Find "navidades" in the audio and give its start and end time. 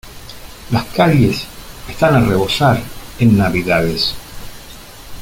3.37-4.15